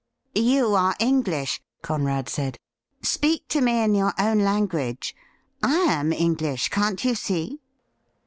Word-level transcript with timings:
'You 0.55 0.73
are 0.73 0.95
English,' 0.99 1.61
Conrad 1.83 2.27
said;' 2.27 2.57
speak 3.13 3.47
to 3.49 3.61
me 3.61 3.83
in 3.83 3.93
your 3.93 4.15
own 4.17 4.39
language. 4.39 5.15
I 5.61 5.75
am 5.75 6.11
English— 6.11 6.69
can't 6.69 7.05
you 7.05 7.13
see 7.13 7.59